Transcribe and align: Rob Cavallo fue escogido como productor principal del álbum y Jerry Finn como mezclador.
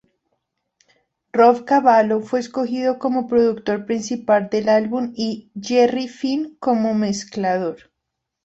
Rob 1.31 1.63
Cavallo 1.63 2.21
fue 2.21 2.39
escogido 2.39 2.97
como 2.97 3.27
productor 3.27 3.85
principal 3.85 4.49
del 4.49 4.67
álbum 4.69 5.13
y 5.15 5.51
Jerry 5.61 6.07
Finn 6.07 6.55
como 6.59 6.95
mezclador. 6.95 7.91